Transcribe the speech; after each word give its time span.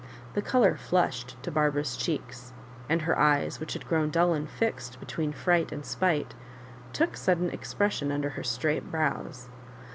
The 0.33 0.41
colour 0.41 0.77
flushed 0.77 1.37
to 1.43 1.51
Barbara's 1.51 1.95
cheeks, 1.95 2.53
and 2.89 3.03
her 3.03 3.19
eyes, 3.19 3.59
which 3.59 3.73
had 3.73 3.87
grown 3.87 4.09
dull 4.09 4.33
and 4.33 4.49
fixed 4.49 4.99
between 4.99 5.31
fright 5.31 5.71
and 5.71 5.85
spite, 5.85 6.33
took 6.91 7.15
sudden 7.15 7.51
expression 7.51 8.11
under 8.11 8.29
her 8.31 8.43
straight 8.43 8.89
brows. 8.89 9.49